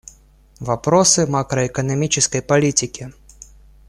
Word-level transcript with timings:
Вопросы 0.59 1.27
макроэкономической 1.27 2.41
политики. 2.41 3.13